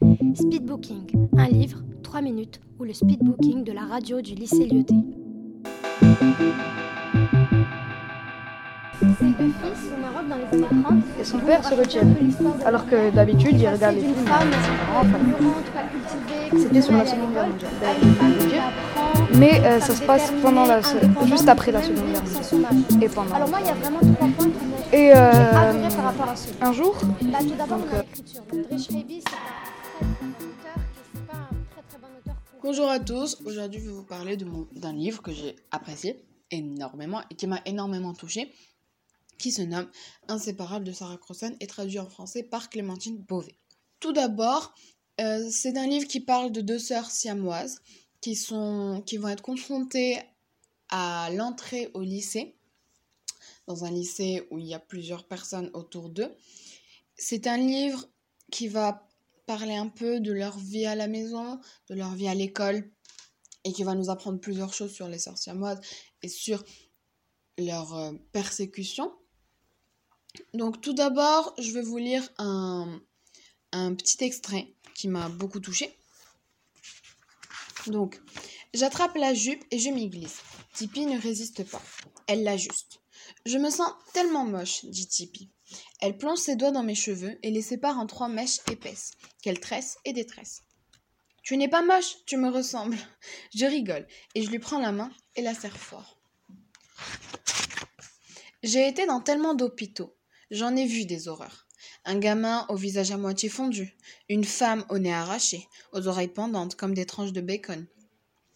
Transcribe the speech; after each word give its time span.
Speedbooking, 0.00 1.28
un 1.36 1.48
livre, 1.48 1.82
3 2.02 2.22
minutes, 2.22 2.58
ou 2.78 2.84
le 2.84 2.94
speedbooking 2.94 3.64
de 3.64 3.72
la 3.72 3.82
radio 3.82 4.22
du 4.22 4.34
lycée 4.34 4.66
Lyoté. 4.66 4.94
Et 11.20 11.24
son 11.24 11.38
père 11.40 11.62
se 11.62 11.74
retient. 11.74 12.02
Alors 12.64 12.86
que 12.86 13.10
d'habitude, 13.10 13.60
il 13.60 13.68
regarde 13.68 13.96
les 13.96 14.00
films. 14.00 14.14
C'était 16.56 16.80
sur 16.80 16.94
la 16.94 17.06
Seconde 17.06 17.32
Guerre 17.32 17.48
mondiale. 17.48 17.70
Mais 19.34 19.60
euh, 19.60 19.80
ça 19.80 19.94
se 19.94 20.02
passe 20.02 20.32
pendant 20.42 20.64
la, 20.64 20.80
juste 21.26 21.48
après 21.48 21.72
la 21.72 21.82
Seconde 21.82 22.06
Guerre 22.10 22.22
mondiale. 22.22 23.02
Et 23.02 23.08
pendant. 23.08 23.34
Alors 23.34 23.48
moi, 23.50 23.58
il 23.60 23.66
y 23.66 23.70
a 23.70 23.74
vraiment 23.74 23.98
trois 23.98 24.28
points 24.28 24.46
qui 24.46 24.66
m'ont 24.66 24.98
Et 24.98 25.12
euh, 25.14 25.88
un 26.62 26.72
jour, 26.72 26.96
Bah, 27.22 27.38
tout 27.40 27.54
d'abord, 27.56 27.78
Donc, 27.78 27.86
euh, 27.92 28.02
Bonjour 32.62 32.88
à 32.88 33.00
tous, 33.00 33.38
aujourd'hui 33.44 33.80
je 33.80 33.86
vais 33.86 33.92
vous 33.92 34.04
parler 34.04 34.36
d'un 34.36 34.92
livre 34.92 35.22
que 35.22 35.32
j'ai 35.32 35.56
apprécié 35.70 36.24
énormément 36.50 37.22
et 37.30 37.34
qui 37.34 37.46
m'a 37.46 37.60
énormément 37.64 38.14
touché, 38.14 38.52
qui 39.38 39.50
se 39.50 39.62
nomme 39.62 39.90
Inséparable 40.28 40.84
de 40.84 40.92
Sarah 40.92 41.16
Crossan 41.16 41.56
et 41.60 41.66
traduit 41.66 41.98
en 41.98 42.08
français 42.08 42.42
par 42.42 42.70
Clémentine 42.70 43.18
Beauvais. 43.18 43.56
Tout 43.98 44.12
d'abord, 44.12 44.74
euh, 45.20 45.48
c'est 45.50 45.76
un 45.76 45.86
livre 45.86 46.06
qui 46.06 46.20
parle 46.20 46.52
de 46.52 46.60
deux 46.60 46.78
sœurs 46.78 47.10
siamoises 47.10 47.80
qui, 48.20 48.36
sont, 48.36 49.02
qui 49.04 49.16
vont 49.16 49.28
être 49.28 49.42
confrontées 49.42 50.18
à 50.90 51.30
l'entrée 51.32 51.90
au 51.94 52.02
lycée, 52.02 52.56
dans 53.66 53.84
un 53.84 53.90
lycée 53.90 54.46
où 54.50 54.58
il 54.58 54.66
y 54.66 54.74
a 54.74 54.78
plusieurs 54.78 55.26
personnes 55.26 55.70
autour 55.72 56.08
d'eux. 56.08 56.32
C'est 57.16 57.46
un 57.46 57.56
livre 57.56 58.06
qui 58.50 58.68
va 58.68 59.09
parler 59.50 59.74
un 59.74 59.88
peu 59.88 60.20
de 60.20 60.30
leur 60.30 60.56
vie 60.60 60.86
à 60.86 60.94
la 60.94 61.08
maison, 61.08 61.58
de 61.88 61.96
leur 61.96 62.14
vie 62.14 62.28
à 62.28 62.34
l'école 62.36 62.88
et 63.64 63.72
qui 63.72 63.82
va 63.82 63.96
nous 63.96 64.08
apprendre 64.08 64.38
plusieurs 64.38 64.72
choses 64.72 64.92
sur 64.92 65.08
les 65.08 65.18
sœurs 65.18 65.38
siamoises 65.38 65.80
et 66.22 66.28
sur 66.28 66.62
leur 67.58 67.92
euh, 67.96 68.12
persécution. 68.30 69.12
Donc 70.54 70.80
tout 70.80 70.92
d'abord, 70.92 71.52
je 71.58 71.72
vais 71.72 71.82
vous 71.82 71.98
lire 71.98 72.22
un, 72.38 73.00
un 73.72 73.92
petit 73.96 74.22
extrait 74.22 74.72
qui 74.94 75.08
m'a 75.08 75.28
beaucoup 75.28 75.58
touché. 75.58 75.98
Donc, 77.88 78.22
j'attrape 78.72 79.16
la 79.16 79.34
jupe 79.34 79.64
et 79.72 79.80
je 79.80 79.90
m'y 79.90 80.08
glisse. 80.08 80.42
Tipeee 80.74 81.06
ne 81.06 81.20
résiste 81.20 81.68
pas. 81.68 81.82
Elle 82.28 82.44
l'ajuste. 82.44 83.00
Je 83.46 83.58
me 83.58 83.70
sens 83.70 83.90
tellement 84.12 84.44
moche, 84.44 84.84
dit 84.84 85.08
Tipeee. 85.08 85.50
Elle 86.00 86.16
plonge 86.16 86.38
ses 86.38 86.56
doigts 86.56 86.70
dans 86.70 86.82
mes 86.82 86.94
cheveux 86.94 87.38
et 87.42 87.50
les 87.50 87.62
sépare 87.62 87.98
en 87.98 88.06
trois 88.06 88.28
mèches 88.28 88.60
épaisses, 88.70 89.12
qu'elle 89.42 89.60
tresse 89.60 89.98
et 90.04 90.12
détresse. 90.12 90.62
Tu 91.42 91.56
n'es 91.56 91.68
pas 91.68 91.82
moche, 91.82 92.16
tu 92.26 92.36
me 92.36 92.50
ressembles. 92.50 92.98
Je 93.54 93.66
rigole 93.66 94.06
et 94.34 94.42
je 94.42 94.50
lui 94.50 94.58
prends 94.58 94.78
la 94.78 94.92
main 94.92 95.10
et 95.36 95.42
la 95.42 95.54
serre 95.54 95.76
fort. 95.76 96.18
J'ai 98.62 98.86
été 98.86 99.06
dans 99.06 99.20
tellement 99.20 99.54
d'hôpitaux. 99.54 100.14
J'en 100.50 100.76
ai 100.76 100.86
vu 100.86 101.06
des 101.06 101.28
horreurs. 101.28 101.66
Un 102.04 102.18
gamin 102.18 102.66
au 102.68 102.76
visage 102.76 103.10
à 103.10 103.16
moitié 103.16 103.48
fondu, 103.48 103.96
une 104.28 104.44
femme 104.44 104.84
au 104.88 104.98
nez 104.98 105.12
arraché, 105.12 105.66
aux 105.92 106.08
oreilles 106.08 106.28
pendantes 106.28 106.74
comme 106.74 106.94
des 106.94 107.06
tranches 107.06 107.32
de 107.32 107.40
bacon. 107.40 107.86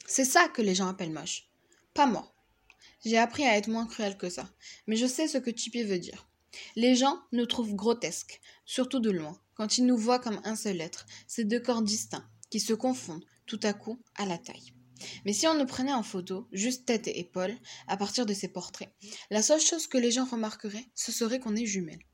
C'est 0.06 0.24
ça 0.24 0.48
que 0.48 0.62
les 0.62 0.74
gens 0.74 0.88
appellent 0.88 1.10
moche. 1.12 1.48
Pas 1.94 2.06
moi. 2.06 2.34
J'ai 3.04 3.18
appris 3.18 3.44
à 3.44 3.56
être 3.56 3.68
moins 3.68 3.86
cruel 3.86 4.16
que 4.16 4.30
ça, 4.30 4.48
mais 4.86 4.96
je 4.96 5.06
sais 5.06 5.28
ce 5.28 5.38
que 5.38 5.50
Tipeee 5.50 5.84
veut 5.84 5.98
dire. 5.98 6.26
Les 6.76 6.94
gens 6.94 7.20
nous 7.32 7.46
trouvent 7.46 7.74
grotesques, 7.74 8.40
surtout 8.64 9.00
de 9.00 9.10
loin, 9.10 9.38
quand 9.54 9.78
ils 9.78 9.86
nous 9.86 9.96
voient 9.96 10.18
comme 10.18 10.40
un 10.44 10.56
seul 10.56 10.80
être, 10.80 11.06
ces 11.26 11.44
deux 11.44 11.60
corps 11.60 11.82
distincts, 11.82 12.28
qui 12.50 12.60
se 12.60 12.72
confondent 12.72 13.24
tout 13.46 13.60
à 13.62 13.72
coup 13.72 14.00
à 14.16 14.26
la 14.26 14.38
taille. 14.38 14.72
Mais 15.24 15.32
si 15.32 15.46
on 15.46 15.54
nous 15.54 15.66
prenait 15.66 15.92
en 15.92 16.02
photo, 16.02 16.48
juste 16.52 16.86
tête 16.86 17.08
et 17.08 17.18
épaules, 17.18 17.56
à 17.88 17.96
partir 17.96 18.26
de 18.26 18.34
ces 18.34 18.48
portraits, 18.48 18.92
la 19.30 19.42
seule 19.42 19.60
chose 19.60 19.86
que 19.86 19.98
les 19.98 20.10
gens 20.10 20.24
remarqueraient, 20.24 20.86
ce 20.94 21.12
serait 21.12 21.40
qu'on 21.40 21.56
est 21.56 21.66
jumelles. 21.66 22.04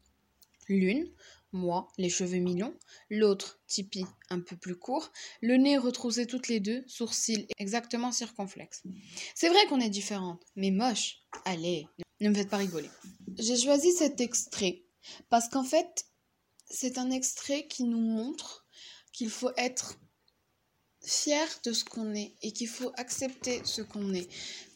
L'une, 0.68 1.10
moi, 1.52 1.88
les 1.98 2.10
cheveux 2.10 2.38
mi-longs, 2.38 2.76
l'autre, 3.10 3.60
Tipeee, 3.66 4.06
un 4.28 4.40
peu 4.40 4.56
plus 4.56 4.76
court, 4.76 5.10
le 5.40 5.56
nez 5.56 5.78
retroussé 5.78 6.26
toutes 6.26 6.48
les 6.48 6.60
deux, 6.60 6.84
sourcils 6.86 7.48
exactement 7.58 8.12
circonflexes. 8.12 8.84
C'est 9.34 9.48
vrai 9.48 9.66
qu'on 9.68 9.80
est 9.80 9.90
différentes, 9.90 10.44
mais 10.54 10.70
moche. 10.70 11.18
Allez, 11.44 11.88
ne 12.20 12.28
me 12.28 12.34
faites 12.34 12.50
pas 12.50 12.58
rigoler. 12.58 12.90
J'ai 13.38 13.56
choisi 13.56 13.92
cet 13.92 14.20
extrait 14.20 14.84
parce 15.28 15.48
qu'en 15.48 15.64
fait, 15.64 16.06
c'est 16.70 16.98
un 16.98 17.10
extrait 17.10 17.66
qui 17.66 17.84
nous 17.84 18.00
montre 18.00 18.66
qu'il 19.12 19.30
faut 19.30 19.50
être 19.56 19.98
fier 21.02 21.46
de 21.64 21.72
ce 21.72 21.84
qu'on 21.84 22.14
est 22.14 22.34
et 22.42 22.52
qu'il 22.52 22.68
faut 22.68 22.92
accepter 22.96 23.62
ce 23.64 23.82
qu'on 23.82 24.12
est. 24.14 24.28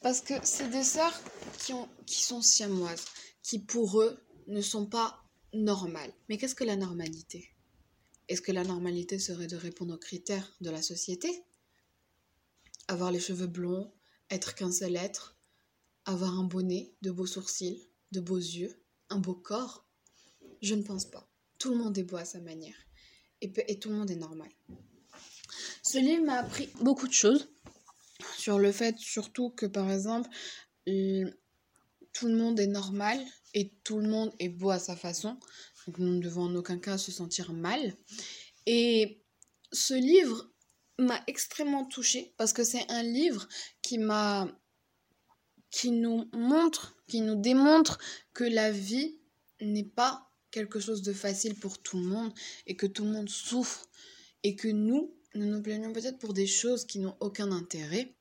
Parce 0.02 0.20
que 0.20 0.34
c'est 0.42 0.70
des 0.70 0.82
sœurs 0.82 1.18
qui, 1.58 1.72
ont, 1.72 1.88
qui 2.06 2.22
sont 2.22 2.42
siamoises, 2.42 3.04
qui 3.42 3.58
pour 3.58 4.00
eux 4.00 4.18
ne 4.46 4.60
sont 4.60 4.86
pas 4.86 5.22
normales. 5.52 6.12
Mais 6.28 6.38
qu'est-ce 6.38 6.54
que 6.54 6.64
la 6.64 6.76
normalité? 6.76 7.50
Est-ce 8.28 8.40
que 8.40 8.52
la 8.52 8.64
normalité 8.64 9.18
serait 9.18 9.46
de 9.46 9.56
répondre 9.56 9.94
aux 9.94 9.98
critères 9.98 10.54
de 10.60 10.70
la 10.70 10.82
société? 10.82 11.44
Avoir 12.88 13.12
les 13.12 13.20
cheveux 13.20 13.46
blonds, 13.46 13.92
être 14.30 14.54
qu'un 14.54 14.72
seul 14.72 14.96
être, 14.96 15.36
avoir 16.06 16.38
un 16.38 16.44
bonnet, 16.44 16.94
de 17.02 17.10
beaux 17.10 17.26
sourcils, 17.26 17.88
de 18.14 18.20
beaux 18.20 18.36
yeux, 18.38 18.80
un 19.10 19.18
beau 19.18 19.34
corps 19.34 19.86
Je 20.62 20.74
ne 20.74 20.82
pense 20.82 21.04
pas. 21.04 21.28
Tout 21.58 21.70
le 21.70 21.76
monde 21.76 21.98
est 21.98 22.04
beau 22.04 22.16
à 22.16 22.24
sa 22.24 22.40
manière. 22.40 22.76
Et, 23.40 23.52
et 23.68 23.78
tout 23.78 23.90
le 23.90 23.96
monde 23.96 24.10
est 24.10 24.16
normal. 24.16 24.48
Ce 25.82 25.98
livre 25.98 26.24
m'a 26.24 26.38
appris 26.38 26.70
beaucoup 26.80 27.08
de 27.08 27.12
choses 27.12 27.48
sur 28.38 28.58
le 28.58 28.72
fait 28.72 28.96
surtout 28.98 29.50
que 29.50 29.66
par 29.66 29.90
exemple 29.90 30.30
tout 32.12 32.26
le 32.26 32.36
monde 32.36 32.58
est 32.60 32.66
normal 32.66 33.18
et 33.52 33.72
tout 33.84 33.98
le 33.98 34.08
monde 34.08 34.32
est 34.38 34.48
beau 34.48 34.70
à 34.70 34.78
sa 34.78 34.96
façon. 34.96 35.38
Nous 35.98 36.14
ne 36.14 36.20
devons 36.20 36.44
en 36.44 36.54
aucun 36.54 36.78
cas 36.78 36.96
se 36.96 37.12
sentir 37.12 37.52
mal. 37.52 37.94
Et 38.66 39.22
ce 39.72 39.94
livre 39.94 40.50
m'a 40.98 41.20
extrêmement 41.26 41.84
touchée 41.84 42.34
parce 42.36 42.52
que 42.52 42.64
c'est 42.64 42.90
un 42.90 43.02
livre 43.02 43.48
qui 43.82 43.98
m'a 43.98 44.48
qui 45.74 45.90
nous 45.90 46.30
montre, 46.32 46.94
qui 47.08 47.20
nous 47.20 47.34
démontre 47.34 47.98
que 48.32 48.44
la 48.44 48.70
vie 48.70 49.18
n'est 49.60 49.82
pas 49.82 50.30
quelque 50.52 50.78
chose 50.78 51.02
de 51.02 51.12
facile 51.12 51.56
pour 51.56 51.82
tout 51.82 51.98
le 51.98 52.04
monde 52.04 52.32
et 52.68 52.76
que 52.76 52.86
tout 52.86 53.04
le 53.04 53.10
monde 53.10 53.28
souffre 53.28 53.88
et 54.44 54.54
que 54.54 54.68
nous, 54.68 55.12
nous 55.34 55.46
nous 55.46 55.60
plaignons 55.60 55.92
peut-être 55.92 56.20
pour 56.20 56.32
des 56.32 56.46
choses 56.46 56.84
qui 56.84 57.00
n'ont 57.00 57.16
aucun 57.18 57.50
intérêt, 57.50 58.14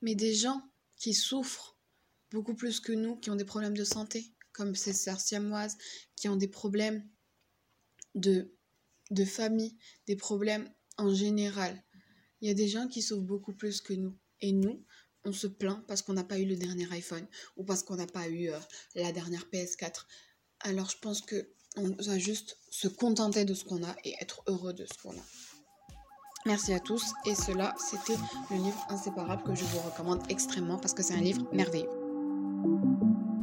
mais 0.00 0.14
des 0.14 0.32
gens 0.32 0.62
qui 0.96 1.12
souffrent 1.12 1.76
beaucoup 2.30 2.54
plus 2.54 2.78
que 2.78 2.92
nous, 2.92 3.16
qui 3.16 3.30
ont 3.30 3.36
des 3.36 3.44
problèmes 3.44 3.76
de 3.76 3.82
santé, 3.82 4.32
comme 4.52 4.76
ces 4.76 4.92
sœurs 4.92 5.20
siamoises, 5.20 5.76
qui 6.14 6.28
ont 6.28 6.36
des 6.36 6.46
problèmes 6.46 7.04
de, 8.14 8.54
de 9.10 9.24
famille, 9.24 9.76
des 10.06 10.14
problèmes 10.14 10.72
en 10.98 11.12
général. 11.12 11.82
Il 12.40 12.46
y 12.46 12.50
a 12.52 12.54
des 12.54 12.68
gens 12.68 12.86
qui 12.86 13.02
souffrent 13.02 13.26
beaucoup 13.26 13.54
plus 13.54 13.80
que 13.80 13.92
nous. 13.92 14.16
Et 14.40 14.52
nous, 14.52 14.84
on 15.24 15.32
se 15.32 15.46
plaint 15.46 15.82
parce 15.86 16.02
qu'on 16.02 16.12
n'a 16.12 16.24
pas 16.24 16.38
eu 16.38 16.44
le 16.44 16.56
dernier 16.56 16.86
iPhone 16.92 17.26
ou 17.56 17.64
parce 17.64 17.82
qu'on 17.82 17.96
n'a 17.96 18.06
pas 18.06 18.28
eu 18.28 18.50
euh, 18.50 18.58
la 18.94 19.12
dernière 19.12 19.46
PS4. 19.52 20.04
Alors 20.60 20.90
je 20.90 20.98
pense 20.98 21.20
que 21.20 21.48
on 21.76 21.88
doit 21.88 22.18
juste 22.18 22.58
se 22.70 22.88
contenter 22.88 23.44
de 23.44 23.54
ce 23.54 23.64
qu'on 23.64 23.82
a 23.82 23.94
et 24.04 24.14
être 24.20 24.42
heureux 24.46 24.72
de 24.72 24.86
ce 24.86 25.02
qu'on 25.02 25.12
a. 25.12 25.24
Merci 26.46 26.72
à 26.72 26.80
tous 26.80 27.12
et 27.26 27.34
cela 27.34 27.74
c'était 27.78 28.18
le 28.50 28.56
livre 28.56 28.86
Inséparable 28.90 29.42
que 29.42 29.54
je 29.54 29.64
vous 29.64 29.80
recommande 29.80 30.22
extrêmement 30.28 30.78
parce 30.78 30.94
que 30.94 31.02
c'est 31.02 31.14
un 31.14 31.20
livre 31.20 31.46
merveilleux. 31.52 31.90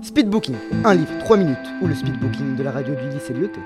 Speedbooking, 0.04 0.56
un 0.84 0.96
livre, 0.96 1.16
3 1.20 1.38
minutes, 1.38 1.58
ou 1.82 1.88
le 1.88 1.94
speedbooking 1.94 2.56
de 2.56 2.64
la 2.64 2.72
radio 2.72 2.96
du 2.96 3.08
lycée 3.10 3.34
Lyoté. 3.34 3.60